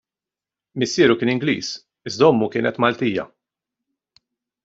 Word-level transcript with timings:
Missieru 0.83 1.15
kien 1.19 1.31
Ingliż 1.33 1.69
iżda 2.11 2.27
ommu 2.31 2.49
kienet 2.57 2.81
Maltija. 2.87 3.27